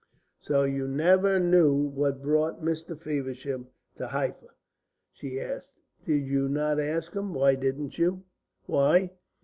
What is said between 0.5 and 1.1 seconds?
you